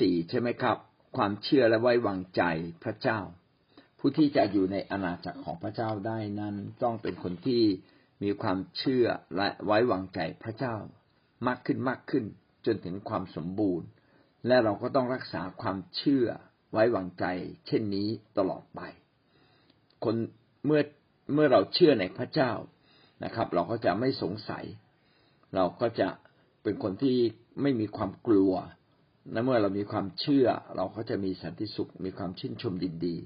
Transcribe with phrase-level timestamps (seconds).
[0.00, 0.76] สี่ใช่ไหมครับ
[1.16, 2.42] ความเชื่อและไว้วางใจ
[2.84, 3.20] พระเจ้า
[3.98, 7.62] ผู้ที่จะอยู่ในอาณาจักรของพระเจ้าได้นั้น ต้องเป็นคนที่
[8.22, 10.74] มีความเชื่อและไว้วางใจพระเจ้า
[11.46, 12.24] มากขึ้นมากขึ้น
[12.66, 13.88] จนถึงความสมบูรณ์
[14.46, 16.26] และเราก็ต้องรักษาความเชื่อ
[16.72, 17.24] ไว้วางใจ
[17.66, 18.08] เช่นนี้
[18.38, 18.80] ตลอดไป
[20.04, 20.16] คน
[20.66, 20.82] เมื่อ
[21.34, 22.52] เมื่อเราเชื่อในพระเจ้า
[23.24, 24.64] นะครับ เราก็จะไม่สงสัย
[25.54, 26.08] เราก็จะ
[26.62, 27.18] เป็นคนที่
[27.62, 28.52] ไม่มีความกลัว
[29.32, 30.46] และเมื่อเรามีความเชื่อ
[30.76, 33.16] เราก็จะมีสันติสุข มีความชื่นชมดินดี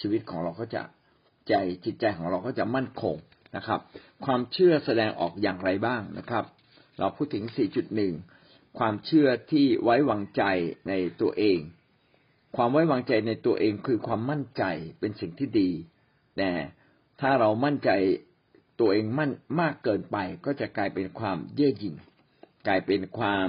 [0.00, 0.82] ชีวิตของเราก็จะ
[1.48, 3.16] ใจจิตใจของเราก็จะมั่นคง
[3.56, 3.80] นะครับ
[4.24, 6.44] ความเชื่อแสดงออกอย่างไรบ้างนะครับ
[6.98, 7.44] เราพูดถึง
[8.10, 10.42] 4.1 ความเชื่อที่ไว้วางใจ
[10.88, 11.58] ในตัวเอง
[12.56, 14.64] ความไว้วางใจในตัวเองคือความมั่นใจ
[15.00, 15.70] เป็นสิ่งที่ดี
[16.36, 16.50] แต่
[17.20, 17.90] ถ้าเรามั่นใจ
[18.80, 19.30] ตัวเองมั่น
[19.60, 21.96] มากเกินไป ก็จะกลายเป็นความเย่อหยิ่ง
[22.66, 23.48] กลายเป็นความ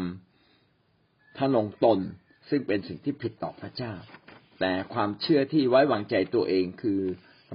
[1.38, 2.00] ทะนงตน
[2.50, 3.94] ซึ่งเป็นสิ่งที่ผิดต่อพระเจ้า
[4.60, 7.02] แต่ความเชื่อที่ไว้วางใจตัวเองคือ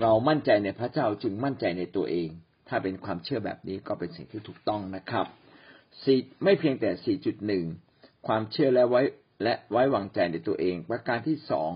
[0.00, 2.28] เรามั่นใจในพระเจ้าจึงมั่นใจในตัวเอง
[2.68, 5.26] ถ้าเป็นความเชื่อแบบนี้ก็เป็นสิ่งที่ถูกต้องนะครับ
[6.02, 7.64] สี่ไม่เพียงแต่สี่จุดหนึ่ง
[8.26, 9.02] ความเชื่อและไว้
[9.42, 11.70] และไว้วางใจในตัวเอง ประการที่สอง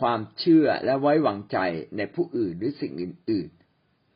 [0.00, 1.58] ความเชื่อและไว้วางใจ
[1.96, 3.48] ในผู้อื่นหรือสิ่งอื่น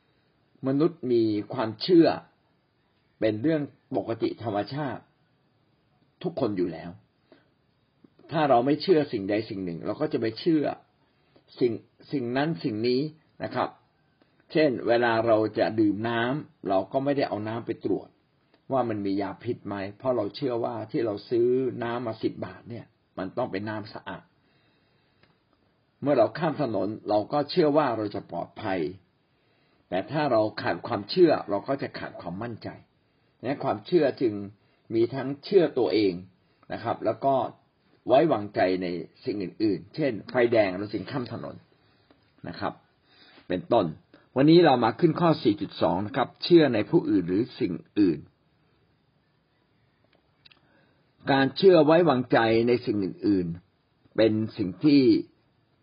[0.01, 2.07] ๆ มนุษย์มีความเชื่อ
[3.19, 3.61] เป็นเรื่อง
[3.97, 5.03] ปกติธรรมชาติ
[6.23, 6.89] ทุกคนอยู่แล้ว
[8.31, 10.63] ถ้าเราไม่เชื่อสิ่งใดสิ่งหนึ่ง เราก็จะไปเชื่อ
[11.59, 11.73] สิ่ง
[12.11, 13.01] สิ่งนั้นสิ่งนี้
[13.43, 13.69] นะครับ
[14.51, 18.07] เช่น เวลาเราจะดื่มน้ำเราก็ไม่ได้เอาน้ำไปตรวจ
[18.71, 21.47] ว่ามันมียาพิษไหมเพราะเราเชื่อว่าที่เราซื้อ
[21.83, 22.85] น้ำมาสิบบาทเนี่ย
[23.17, 24.23] มันต้องเป็นน้ำสะอาด
[26.01, 28.79] เมื่อเราข้ามถนนเราก็เชื่อว่าเราจะปลอดภัย
[29.89, 32.69] แต่ถ้าเราขาดความเชื่อเราก็จะขาดความมั่นใจ
[33.43, 34.33] นะความเชื่อจึง
[34.93, 36.13] มีทั้งเชื่อตัวเอง
[36.73, 37.35] นะครับ แล้วก็
[38.07, 38.87] ไว้วางใจใน
[39.25, 41.55] สิ่งอื่น ๆ เช่น ไฟแดงเราสิ่งข้ามถนน
[42.47, 42.73] นะครับ
[43.47, 43.85] เป็นต้น
[44.35, 45.29] วันนี้เรามาขึ้นข้อ
[45.67, 48.19] 4.2 นะครับ เชื่อในผู้อื่นหรือสิ่งอื่น
[51.31, 52.37] การเชื่อไว้วางใจ
[52.67, 53.47] ในสิ่งอื่น
[53.81, 55.01] ๆ เป็นสิ่งที่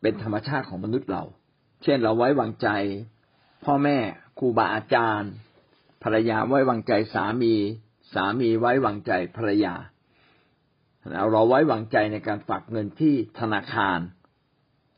[0.02, 1.24] เป็นธรรมชาติของมนุษย์เรา
[1.82, 2.68] เช่นเราไว้วางใจ
[3.64, 3.98] พ่อแม่
[4.38, 5.32] ครูบาอาจารย์
[6.02, 7.54] ภรรยาไว้วางใจสามี
[8.14, 9.74] สามีไว้วางใจภรรยา
[11.32, 13.98] เราไว้วางใจในการฝากเงินที่ธนาคาร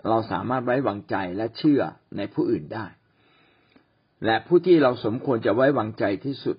[0.08, 1.82] เราสามารถไว้วางใจและเชื่อ
[2.16, 2.86] ในผู้อื่นได้
[4.26, 6.56] และผู้ที่เราสมควรจะไว้วางใจที่สุด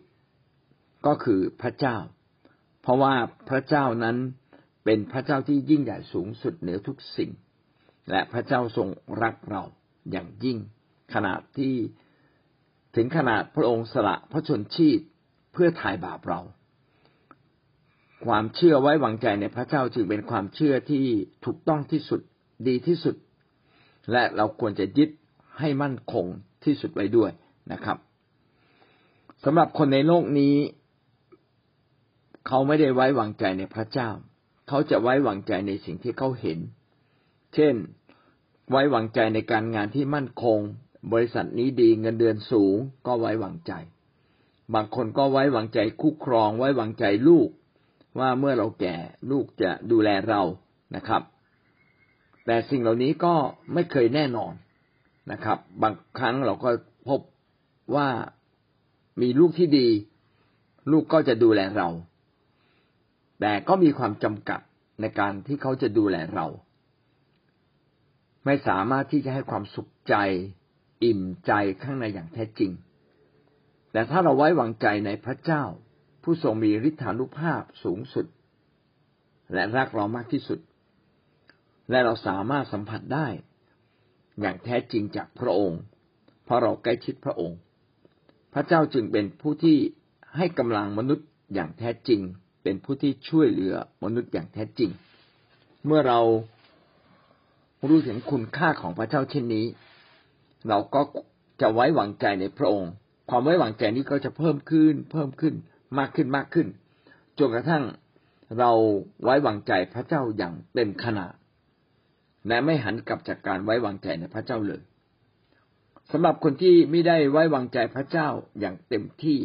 [1.06, 1.98] ก็คือพระเจ้า
[2.82, 3.14] เพราะว่า
[3.50, 4.18] พระเจ้านั้น
[4.86, 7.32] เป็นพระเจ้าที่ยิ่งใหญ่สูงสุดเหนือทุกสิ่ง
[8.12, 8.88] และพระเจ้าทรง
[9.24, 9.64] รักเรา
[10.12, 10.58] อย่างยิ่ง
[11.14, 11.76] ขนาดที่
[12.96, 15.00] ถึงขนาดพระองค์สละพระชนชีพ
[15.54, 16.42] เพื่อถ่ายบาปเรา
[18.26, 21.04] ความเชื่อไว้วางใจในพระเจ้าจึงเป็นความเชื่อที่
[21.46, 22.22] ถูกต้องที่สุด
[22.68, 23.16] ดีที่สุด
[24.12, 25.10] และเราควรจะยึด
[25.60, 26.26] ให้มั่นคง
[26.64, 27.32] ที่สุดไว้ด้วย
[27.72, 27.98] นะครับ
[29.44, 30.56] สำหรับคนในโลกนี้
[32.48, 34.10] เขาไม่ได้ไว้วางใจในพระเจ้า
[34.68, 36.60] เขาจะไว้วางใจในสิ่งที่เขาเห็น
[37.54, 37.76] เช่น
[38.70, 40.60] ไว้วางใจในการงานที่มั่นคง
[41.14, 42.76] บริษัทนี้ดีเงินเดือนสูง
[43.08, 43.74] ก็ไว้วางใจ
[44.74, 47.50] บางคนก็ไว้วางใจคู่ครอง ไว้วางใจลูก
[48.20, 48.96] ว่าเมื่อเราแก่
[49.32, 50.42] ลูกจะดูแลเรา
[50.96, 51.22] นะครับ
[52.46, 53.34] แต่สิ่งเหล่านี้ก็
[53.74, 54.54] ไม่เคยแน่นอน
[55.32, 56.70] นะครับ บางครั้งเราก็
[57.10, 57.20] พบ
[57.96, 58.08] ว่า
[59.22, 59.88] มีลูกที่ดี
[60.92, 61.90] ลูกก็จะดูแลเรา
[63.40, 64.60] แต่ก็มีความจำกัด
[65.02, 66.48] ในการที่เขาจะดูแลเรา
[68.46, 70.16] ไม่สามารถที่จะให้ความสุขใจ
[71.04, 71.52] อิ่มใจ
[71.82, 72.72] ข้างในอย่างแท้จริง
[73.92, 75.64] แต่ถ้าเราไว้วางใจในพระเจ้า
[76.24, 78.26] ผู้ทรงมีฤทธานุภาพสูงสุด
[79.54, 80.60] และรักเรามากที่สุด
[81.90, 83.28] และเราสามารถสัมผัสได้
[84.40, 85.82] อย่างแท้จริงจากพระองค์
[86.46, 87.58] เพราะเราใกล้ชิดพระองค์
[88.54, 89.78] พระเจ้าจึงเป็นผู้ที่
[90.38, 92.22] ให้กำลังมนุษย์อย่างแท้จริง
[92.64, 94.90] เป็นผู้ที่ช่วยเหลือมนุษย์อย่างแท้จริง
[95.86, 96.20] เมื่อเรา
[97.88, 99.66] รู้ถึงคุณค่าของพระเจ้าเช่นนี้
[100.70, 101.02] เราก็
[101.62, 102.92] จะไว้วางใจในพระองค์
[103.30, 105.54] ความไว้วางใจนี้ก็จะเพิ่มขึ้น เพิ่มขึ้น
[106.00, 106.68] มากขึ้นมากขึ้น
[107.40, 107.84] จนกระทั่ง
[108.60, 108.72] เรา
[109.24, 111.34] ไว้วางใจพระเจ้าอย่างเต็มขนาด
[112.48, 114.82] และไม่หันกลับจากการไว้วางใจในพระเจ้าเลย
[116.12, 118.28] สำหรับคนที่ไม่ได้ไว้วางใจพระเจ้า
[118.60, 119.40] อย่างเต็มที่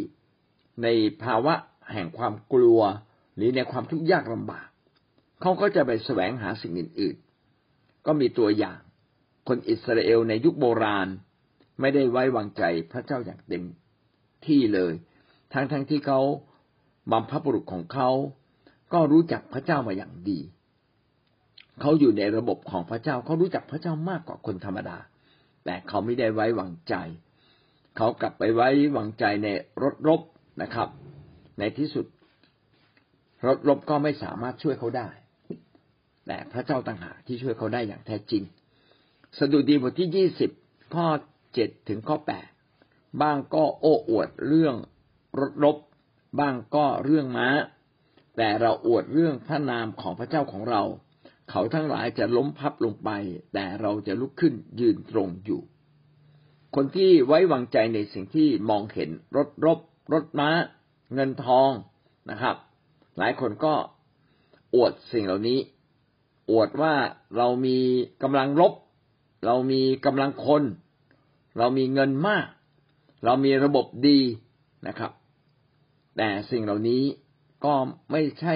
[0.82, 0.86] ใน
[1.22, 1.54] ภาวะ
[1.92, 2.80] แห่งความกลัว
[3.36, 4.68] หรือในความทุกข์ยากลำบาก
[5.40, 8.78] เขาก็จะไปแสวงหาสิ่งอื่นๆ ก็มีตัวอย่าง
[9.48, 11.08] คนอิสราเอลในยุคโบราณ
[11.80, 12.62] ไม่ได้ไว้วางใจ
[12.92, 13.64] พระเจ้าอย่างเต็ม
[14.46, 14.92] ที่เลย
[15.52, 16.20] ทั้งๆทที่เขา
[17.12, 18.10] บัมพบุรุษของเขา
[18.92, 20.40] ก็รู้จักพระเจ้ามาอย่างดี
[21.80, 24.98] เขาอยู่ในระบบของพระเจ้าเขารู้จักพระเจ้ามากกว่าคนธรรมดา
[25.64, 26.94] แต่เขาไม่ได้ไว้วางใจ
[27.96, 29.48] เขากลับไปไว้วางใจใน
[29.82, 30.20] รถรบ
[30.62, 30.88] นะครับ
[31.58, 32.06] ในที่สุด
[33.46, 35.08] รถรบก็ไม่สามารถช่วยเขาได้
[36.26, 38.42] แต่พระเจ้าต่างหากที่ช่วยเขาได้อย่างแท้จริง
[39.38, 40.50] สดุดีบทที่ยี่สิบ
[40.94, 41.06] ข้อ
[41.54, 42.48] เจ็ดถึงข้อแปด
[43.22, 44.74] บ้างก็โอ้อวดเรื่อง
[45.40, 45.76] รถรบ
[46.38, 47.48] บ้างก็เรื่องม้า
[48.36, 50.82] แต่เราอวดเรื่องพระนามของพระเจ้าของเรา
[51.50, 53.10] เขาทั้งหลายจะล้มพับลงไป
[53.54, 55.60] แต่เราจะลุกขึ้นยืนตรงอยู่
[56.74, 59.78] คนที่ไว้วางใจในสิ่งที่มองเห็นรถรบ
[60.12, 60.50] รถม้า
[61.14, 61.70] เงินทอง
[62.30, 62.56] นะครับ
[63.18, 63.74] หลายคนก็
[64.74, 65.58] อวดสิ่งเหล่านี้
[66.50, 66.94] อวดว่า
[67.36, 67.78] เรามี
[68.22, 68.72] กำลังรบ
[69.46, 70.62] เรามีกำลังคน
[71.58, 72.46] เรามีเงินมาก
[73.24, 74.20] เรามีระบบดี
[74.86, 75.10] นะครับ
[76.16, 77.02] แต่สิ่งเหล่านี้
[77.64, 77.74] ก็
[78.12, 78.54] ไม่ใช่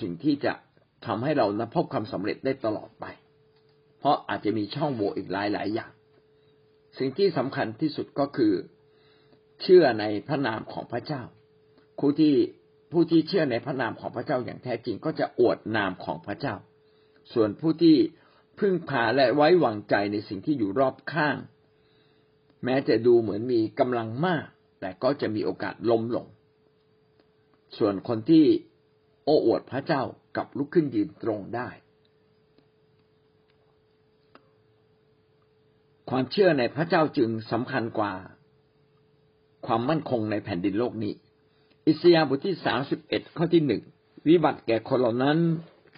[0.00, 0.52] สิ่งที่จะ
[1.06, 3.04] ทำให้เรานพบความสำเร็จได้ตลอดไป
[3.98, 5.92] เพราะอาจจะมีช่องโหว่อีกหลายหลายอย่าง
[6.98, 8.52] สิ่งที่สำคัญที่สุดก็คือ
[9.62, 11.22] เชื่อในพระนามของพระเจ้า
[11.98, 12.34] ผู้ที่
[12.92, 16.54] ผู้ที่เชื่อในพระนามของพระเจ้าอย่างแท้จริงก็จะอวดนามของพระเจ้า
[17.32, 17.96] ส่วนผู้ที่
[18.58, 21.36] พึ่งพาและไว้วางใจในสิ่งที่อยู่รอบข้าง
[22.64, 24.46] แม้จะดูเหมือนมีกำลังมาก
[24.84, 26.26] แต่ก็จะมีโอกาสล้มลง
[27.78, 28.44] ส่วนคนที่
[29.24, 30.02] โอ้อวดพระเจ้า
[30.36, 31.68] กับลุกขึ้นยืนตรงได้
[36.10, 38.12] ความเชื่อในพระเจ้าจึงสำคัญกว่า
[39.66, 41.12] ความมั่นคงในแผ่นดินโลกนี้
[41.86, 43.82] อิสยาห์บทที่สามสิบเอ็ดข้อที่หนึ่ง
[44.28, 45.38] วิบัติแก่คนเหล่านั้น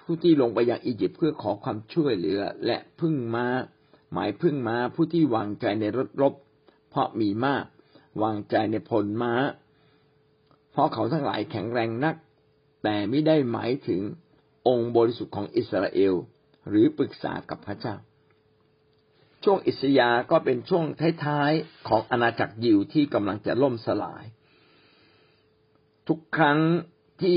[0.00, 3.47] ผู้ที่ลงไปยังอียิปต์เพื่อขอความช่วยเหลือ และพึ่งมา
[4.12, 6.35] หมายพึ่งมาผู้ที่วางใจในรถรบ
[6.91, 7.65] เพราะมีมาก
[8.23, 9.35] วางใจในผลม้า
[10.71, 12.17] เพราะเขาทั้งหลายแข็งแรงนัก
[12.83, 14.01] แต่ไม่ได้หมายถึง
[14.69, 16.15] องค์บริสุทธิ์ของอิสราเอล
[16.69, 17.95] หรือปรึกษากับพระเจ้า
[19.45, 20.85] ช่วงอิสยาก็เป็นช่วง
[21.25, 24.25] ท้ายๆของอาณาจักรยิวที่กำลังจะล่มสลาย
[26.09, 26.59] ทุกครั้ง
[27.23, 27.37] ที่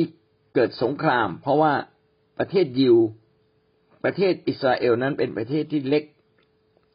[0.54, 1.74] เกิดสงคราม เพราะว่า
[2.40, 2.98] ประเทศยิว
[4.04, 6.04] ประเทศอิสราเอลนั้นเป็นประเทศที่เล็ก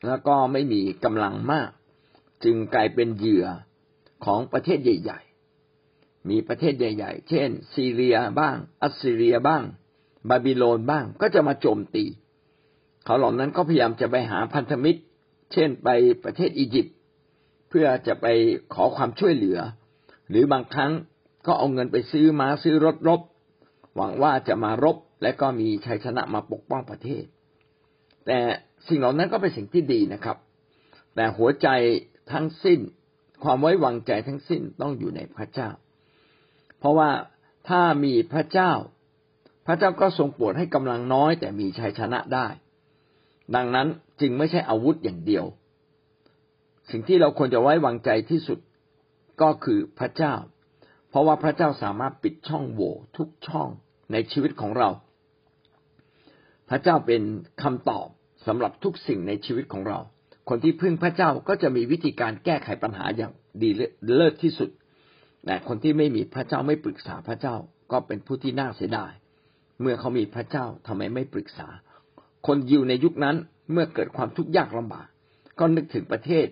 [0.07, 1.71] แล้วก็ไม่มีกำลังมาก
[2.45, 3.47] จึงกลายเป็นเหยื่อ
[4.25, 5.21] ของประเทศใหญ่
[5.75, 9.63] ๆ มีประเทศใหญ่ ๆ เช่น ซีเรียบ้าง อัสซีเรียบ้าง
[10.29, 12.05] บาบิโลนบ้างก็จะมาโจมตี
[13.05, 15.01] เขาเหล่านั้นก็พยายามจะไปหาพันธมิตร
[15.53, 15.89] เช่นไป
[16.25, 16.97] ประเทศอียิปต์
[17.69, 18.27] เพื่อจะไป
[18.75, 19.59] ขอความช่วยเหลือ
[20.31, 20.93] หรือบางครั้ง
[21.47, 23.21] ก็เอาเงินไปซื้อมาซื้อรถรบ
[23.97, 27.25] หวังว่าจะมารบและก็มีชัยชนะมาปกป้องประเทศ
[28.27, 28.39] แต่
[28.89, 30.37] สิ่งเหล่านั้นก็เป็นสิ่งที่ดีนะครับ
[31.15, 31.69] แต่หัวใจ
[32.33, 32.81] ทั้งสิ้น
[33.45, 35.71] ความไว้วางใจทั้งสิ้นต้องอยู่ในพระเจ้า
[36.79, 37.11] เพราะว่า
[37.69, 38.73] ถ้ามีพระเจ้า
[39.67, 42.47] พระเจ้าก็ทรงโปรดให้กำลังน้อย แต่มีชัยชนะได้
[43.55, 43.89] ดังนั้น
[44.21, 45.45] จึงไม่ใช่อาวุธอย่างเดียว
[46.91, 48.59] สิ่งที่เราควรจะไว้วางใจที่สุด
[49.43, 50.35] ก็คือพระเจ้า
[51.11, 53.69] เพราะว่าพระเจ้าสามารถปิดช่องโหว่ทุกช่อง
[54.13, 54.91] ในชีวิตของเรา
[56.69, 57.23] พระเจ้าเป็น
[57.63, 58.09] คำตอบ
[58.47, 59.99] สำหรับทุกสิ่งในชีวิตของเรา
[60.49, 63.33] คนที่พึ่งพระเจ้าก็จะมีวิธีการแก้ไขปัญหาอย่าง
[63.63, 63.71] ดี
[64.17, 64.71] เลิศที่สุด
[65.45, 67.55] แต่คนที่ไม่มีพระเจ้าไม่ปรึกษาพระเจ้า
[67.93, 69.13] ก็เป็นผู้ที่น่าเสียดาย
[69.81, 71.69] เมื่อเขามีพระเจ้าทำไมไม่ปรึกษา
[72.47, 73.37] คนยิวในยุคนั้น
[73.73, 75.07] เมื่อเกิดความทุกข์ยากลำบาก
[75.59, 76.47] ก็นึกถึงประเทศ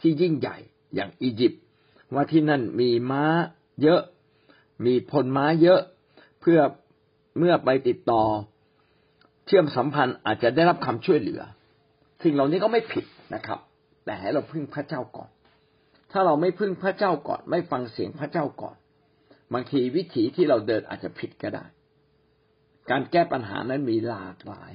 [0.00, 0.56] ที่ยิ่งใหญ่
[0.94, 1.62] อย่างอียิปต์
[2.14, 3.24] ว่าที่นั่นมีม้า
[3.82, 4.00] เยอะ
[4.86, 5.80] มีพลม้าเยอะ
[6.40, 6.58] เพื่อ
[7.38, 8.22] เมื่อไปติดต่อ
[9.46, 11.42] เชื่อมสัมพันธ์อาจจะได้รับคำช่วยเหลือ
[12.22, 13.04] สิ่งเหล่านี้ก็ไม่ผิด
[13.34, 13.60] นะครับ
[14.04, 15.30] แต่ให้เราพึ่งพระเจ้าก่อน
[16.12, 18.76] ถ้าเราไม่พึ่งพระเจ้าก่อน ไม่ฟังเสียงพระเจ้าก่อน
[19.52, 21.64] บางทีวิถีที่เราเดินอาจจะผิดก็ได้
[22.90, 24.72] การแก้ปัญหานั้นมีหลากหลาย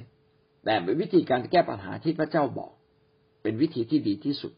[0.64, 2.72] แต่เป็นวิธีการแก้ปัญหาที่พระเจ้าบอก
[3.42, 4.52] เป็นวิธีที่ดีที่สุด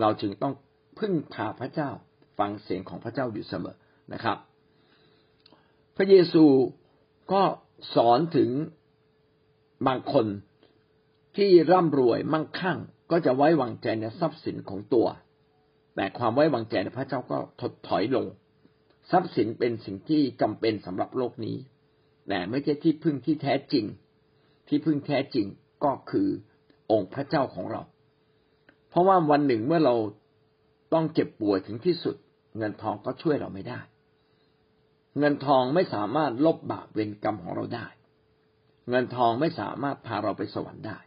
[0.00, 0.54] เราจึงต้อง
[0.98, 1.90] พึ่งพาพระเจ้า
[2.38, 3.76] ฟังเสียงของพระเจ้าอยู่เสมอ
[4.12, 4.38] นะครับ
[5.96, 6.44] พระเยซู
[7.32, 7.42] ก็
[7.94, 8.50] สอนถึง
[9.86, 10.26] บางคน
[11.36, 12.78] ที่ร่ำรวยมั่งคั่ง
[13.10, 15.06] ก็จะไว้วางใจในทรัพย์สินของตัว
[15.94, 18.26] แต่ความไว้วางใจในพระเจ้าก็ถดถอยลง
[19.10, 21.56] ทรัพย์สินเป็นสิ่งที่จำเป็นสำหรับโลกนี้
[22.28, 23.84] แต่ไม่ใช่ที่พึ่งที่แท้จริง
[24.68, 25.46] ที่พึ่งแท้จริง
[25.84, 26.28] ก็คือ
[26.90, 27.82] องค์พระเจ้าของเรา
[28.88, 29.94] เพราะว่าวันหนึ่งเมื่อเรา
[30.92, 32.16] ต้องเจ็บป่วยถึงที่สุด
[32.58, 33.80] เงินทองก็ช่วยเราไม่ได้
[35.18, 37.86] เงินทองไม่สามารถลบบาปเวรกรรมของเราได้
[38.90, 40.98] เงินทองไม่สามารถพาเราไปสวรรค์ได้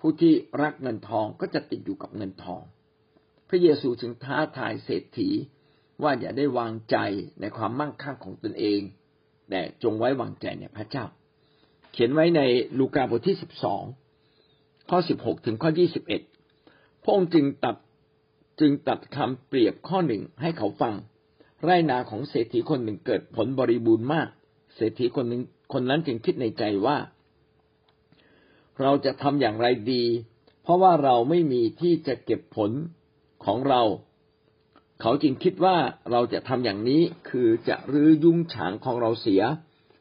[0.00, 2.62] ผู้ที่รักเงินทองก็จะติดอยู่กับเงินทอง
[3.48, 5.28] พระเยซูจึงท้าทายเศรษฐี
[6.02, 6.96] ว่าอย่าได้วางใจ
[7.40, 8.80] ในความมั่งคั่งของตนเอง
[9.50, 11.04] แต่จงไว้วางใจในพระเจ้า
[11.92, 12.40] เขียนไว้ใน
[12.78, 13.82] ลูกาบทที่สิบสอง
[14.90, 16.22] ข้อสิบหกถึงข้อยี่สิบเอ็ด
[17.02, 17.76] พระองค์จึงตัด
[18.60, 20.94] จึงตัดคำเปรียบข้อหนึ่งให้เขาฟัง
[21.64, 24.28] ไรนาของเศรษฐีคนหนึ่งเกิดผลบริบูรณ์มาก
[24.76, 26.96] เศรษฐีคนหนึ่งคนนั้นจึงคิดในใจว่า
[28.82, 30.04] เราจะทำอย่างไรดี
[30.62, 32.70] เพราะว่าเราไม่มีที่จะเก็บผล
[33.44, 33.82] ของเรา
[35.00, 35.76] เขาจึงคิดว่า
[36.10, 39.42] เราจะทำอย่างนี้คือจะรื้อยุ้งฉางของเราเสีย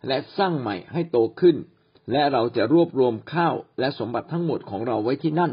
[0.07, 1.55] และสร้างใหม่ให้โตขึ้น
[2.11, 5.51] และเราจะรวบรวมข้าวและสมบัติทั้งหมดของเราไว้ที่นั่น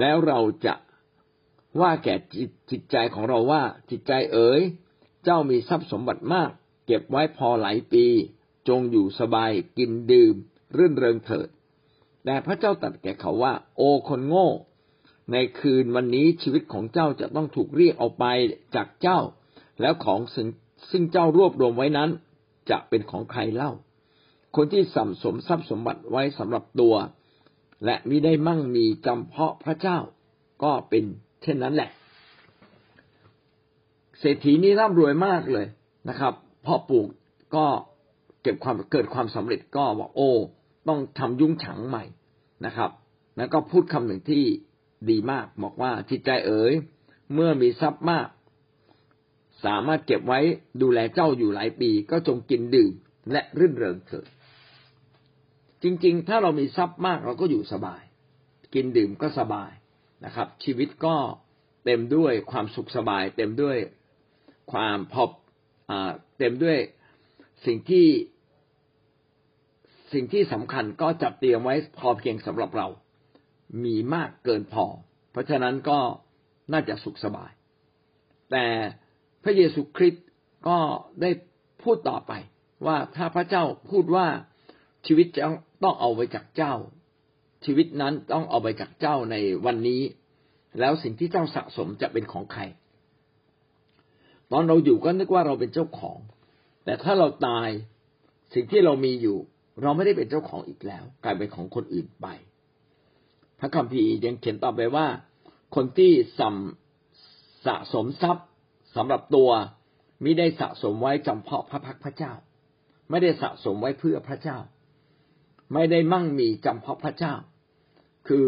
[0.00, 0.74] แล้วเราจะ
[1.80, 2.14] ว่าแก่
[2.70, 4.60] จิตใจของเราว่าจิตใจเอ๋ย
[5.24, 6.50] เจ้ามีทรัพย์สมบัติมาก
[6.86, 8.06] เก็บไว้พอหลายปี
[8.68, 10.34] จงอยู่สบายกินดื่ม
[10.76, 11.48] รื่นเริงเถิด
[12.24, 14.48] แต่พระเจ้าตรัสแก่เขาว่า โอคนโง่
[15.32, 18.24] ในคืนวันนี้ชีวิตของเจ้าจะต้องถูกเรียกออกไป
[18.74, 19.18] จากเจ้า
[19.80, 20.20] แล้วของ
[20.90, 22.10] ซึ่งเจ้ารวบรวมไว้นั้น
[22.70, 23.72] จะเป็นของใครเล่า
[24.56, 26.94] คนที่สัมสมทรัพย์สมบัติไว้สำหรับตัว
[27.84, 29.98] และมิได้มั่งมีจำเพาะพระเจ้า
[30.62, 31.04] ก็เป็น
[31.42, 31.90] เช่นนั้นแหละ
[34.18, 35.66] เศรษฐีนี้ร่ำรวยมากเลย
[36.08, 36.34] นะครับ
[36.66, 37.08] พราะปลูก
[37.56, 37.66] ก็
[38.42, 40.30] เก็บความเกิดความสำเร็จก็บอกโอ้
[40.88, 42.04] ต้องทำยุ้งฉางใหม่
[42.66, 42.90] นะครับ
[43.36, 44.44] แล้วก็พูดคำหนึ่งที่
[45.10, 46.72] ดีมาก บอกว่าจิตใจเอ๋ย
[47.34, 48.28] เมื่อมีทรัพย์มาก
[49.64, 50.40] สามารถเก็บไว้
[50.82, 52.92] ดูแลเจ้าอยู่หลายปี ก็จงกินดื่ม
[53.32, 54.26] และรื่นเริงเถิด
[55.82, 58.02] จริงๆ ถ้าเรามีทรัพย์มากเราก็อยู่สบาย
[58.74, 59.70] กินดื่มก็สบาย
[60.24, 61.16] นะครับ ชีวิตก็
[61.84, 63.76] เต็มด้วยความสุขสบาย เต็มด้วย
[64.72, 65.24] ความพอ
[66.38, 66.78] เต็มด้วย
[67.66, 68.06] สิ่งที่
[70.12, 72.88] สิ่งที่สำคัญก็จัดเตรียมไว้พอเพียงสำหรับเรา
[73.84, 74.84] มีมากเกินพอ
[75.30, 75.98] เพราะฉะนั้นก็
[76.72, 77.50] น่าจะสุขสบาย
[78.50, 78.66] แต่
[79.42, 80.26] พระเยซูคริสต์
[80.68, 80.78] ก็
[81.20, 81.30] ได้
[81.82, 82.32] พูดต่อไป
[82.86, 84.26] ว่าถ้าพระเจ้าพูดว่า
[85.06, 85.42] ชีวิตจะ
[85.84, 86.74] ต้องเอาไว้จากเจ้า
[87.64, 89.36] ชีวิตนั้นต้องเอาไปจากเจ้าใน
[89.66, 90.02] วันนี้
[90.80, 92.62] แล้วสิ่งที่เจ้าสะสมจะเป็นของใคร
[94.52, 96.18] ตอนเราอยู่ก็นึกว่าเราเป็นเจ้าของ
[96.84, 97.68] แต่ถ้าเราตาย
[98.54, 99.38] สิ่งที่เรามีอยู่
[99.82, 102.26] เราไม่ได้เป็นเจ้าของอีกแล้ว กลายเป็นของคนอื่นไป
[103.60, 105.06] พระคัมภีร์ยังเขียนต่อไปว่า
[105.74, 106.54] คนที่สัม
[107.66, 108.46] สะสมทรัพย์
[108.96, 109.50] สำหรับตัว
[110.24, 112.32] มิได้สะสมไว้จำเพาะพระพักพระเจ้า
[113.10, 114.58] ไม่ได้สะสมไว้เพื่อพระเจ้า
[115.74, 117.34] ไม่ได้มั่งมีจำเพาะพระเจ้า
[118.28, 118.46] คือ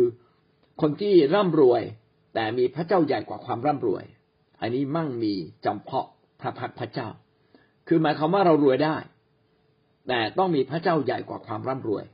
[0.80, 1.82] คนที่ร่ำรวย
[2.34, 4.04] แต่มีพระเจ้าใหญ่กว่าความร่ำรวย
[4.60, 6.06] อันนี้มั่งมีจำเพาะ
[6.40, 7.08] พระพักพระเจ้า
[7.88, 8.96] คือหมายความว่าเรารวยได้
[10.08, 12.04] แต่ต้องมีพระเจ้าใหญ่กว่าความร่ำรวย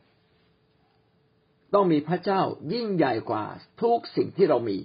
[1.75, 2.41] ต้องมีพระเจ้า
[2.73, 3.45] ยิ่งใหญ่กว่า
[3.83, 4.79] ทุกสิ่งที่เรามี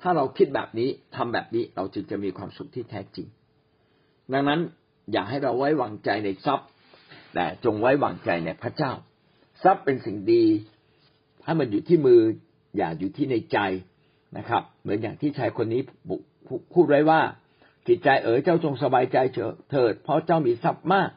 [0.00, 3.26] ถ้าเราคิดแบบนี้ทำแบบนี้เราจึงจะมีความสุขที่แท้จริง
[4.32, 4.60] ดังนั้น
[5.12, 6.68] อย่าให้เราไว้วางใจในทรัพย์
[7.34, 8.92] แต่จงไว้วางใจในพระเจ้า
[9.62, 10.44] ทรัพย์เป็นสิ่งดี
[11.44, 12.20] ให้มันอยู่ที่มือ
[12.76, 13.58] อย่าอยู่ที่ในใจ
[14.38, 15.80] นะครับ เหมือนอย่างที่ชายคนนี้
[16.74, 17.20] พูดไว้ว่า
[17.88, 19.16] จิตใจเอ๋ยเจ้าจงสบายใจ
[19.70, 21.10] เถิดเพราะเจ้ามีทรัพย์มาก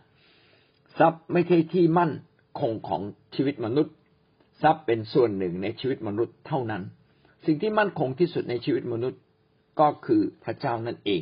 [1.00, 2.12] ทรัพย์ไม่ใช่ที่มั่น
[2.60, 3.02] คงของ
[3.36, 3.94] ชีวิตมนุษย์
[4.62, 6.84] ทรัพย์เป็นส่วนหนึ่งในชีวิตมนุษย์เท่านั้น
[7.46, 9.22] สิ่งที่มั่นคงที่สุดในชีวิตมนุษย์
[9.80, 11.22] ก็คือพระเจ้านั่นเอง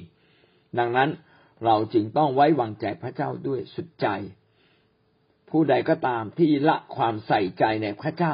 [0.79, 1.09] ดังนั้น
[1.65, 4.07] เราจึงต้องไว้วางใจพระเจ้าด้วยสุดใจ
[5.49, 8.33] ผู้ใดก็ตามที่ละความใส่ใจในพระเจ้า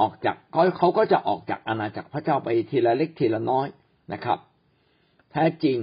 [0.00, 0.36] ออกจาก
[0.78, 3.68] เขาก็จะออกจากอาณาจักรพระเจ้าไปทีละเล็กทีละน้อย
[4.12, 4.38] นะครับ
[5.32, 5.78] แท้จริง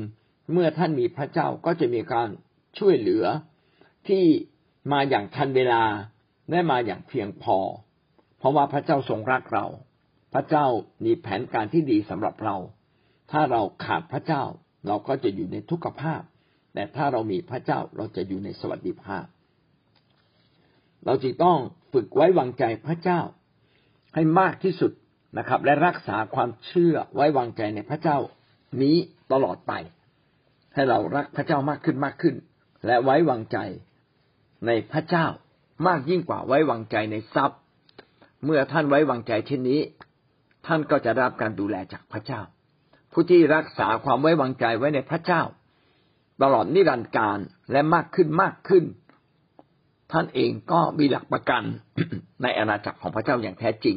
[0.51, 2.29] เมื่อท่านมีพระเจ้าก็จะมีการ
[2.77, 3.25] ช่วยเหลือ
[4.09, 4.25] ที่
[4.91, 5.83] มาอย่างทันเวลา
[6.51, 7.57] ได้มาอย่างเพียงพอ
[8.37, 9.65] เพราะว่าพระเจ้าทรงรักเรา
[10.33, 10.65] พระเจ้า
[11.05, 12.55] มีแผนการที่ดีสำหรับเรา
[13.31, 14.43] ถ้าเราขาดพระเจ้า
[14.87, 16.21] เราก็จะอยู่ในทุกขภาพ
[16.73, 19.25] แต่ถ้าเรามีพระเจ้าเราจะอยู่ในสวัสดิภาพ
[21.05, 21.57] เราจึงต้อง
[21.93, 23.19] ฝึกไว้วางใจพระเจ้า
[24.15, 24.91] ให้มากที่สุด
[25.37, 28.17] นะครับ และรักษาความเชื่อไว้วางใจในพระเจ้า
[28.81, 28.95] นี้
[29.31, 29.73] ตลอดไป
[30.73, 32.35] ให้เรารักพระเจ้ามากขึ้นมากขึ้น
[32.85, 33.57] และไว้วางใจ
[34.65, 35.25] ในพระเจ้า
[35.87, 37.59] มากยิ่งกว่าไว้วางใจในทรัพย์
[38.45, 39.81] เมื่อท่านไว้วางใจเช่นนี้
[40.65, 42.41] ท่านก็จะรับการดูแลจากพระเจ้า
[43.11, 45.41] ผู้ที่รักษาความไว้วางใจไว้ในพระเจ้า
[46.41, 47.39] ตลอดนิรันดร์การ
[47.71, 48.83] และมากขึ้นมากขึ้น
[50.11, 51.63] ท่านเองก็มีหลักประกัน
[52.41, 53.95] ในอาณาจักรของพระเจ้าอย่างแท้จริง